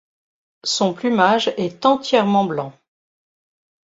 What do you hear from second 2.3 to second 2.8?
blanc.